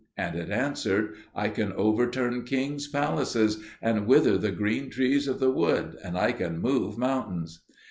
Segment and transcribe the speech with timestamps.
[0.17, 5.51] And it answered, "I can overturn kings' palaces, and wither the green trees of the
[5.51, 7.61] wood, and I can move mountains."